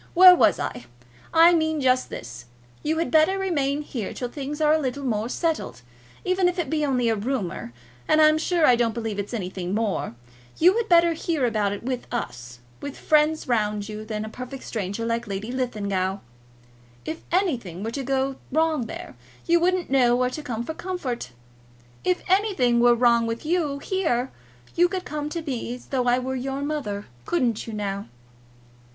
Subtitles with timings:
[0.15, 0.85] Where was I?
[1.31, 2.45] I mean just this.
[2.81, 5.83] You had better remain here till things are a little more settled.
[6.25, 7.71] Even if it be only a rumour,
[8.07, 10.15] and I'm sure I don't believe it's anything more,
[10.57, 14.33] you had better hear about it with us, with friends round you, than with a
[14.33, 16.17] perfect stranger like Lady Linlithgow.
[17.05, 19.13] If anything were to go wrong there,
[19.45, 21.29] you wouldn't know where to go for comfort.
[22.03, 24.31] If anything were wrong with you here,
[24.73, 27.05] you could come to me as though I were your mother.
[27.27, 28.07] Couldn't you, now?"